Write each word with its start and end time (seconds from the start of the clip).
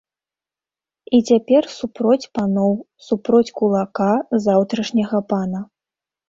І 1.17 1.17
цяпер 1.31 1.67
супроць 1.79 2.29
паноў, 2.37 2.73
супроць 3.09 3.53
кулака, 3.61 4.09
заўтрашняга 4.47 5.23
пана. 5.35 5.61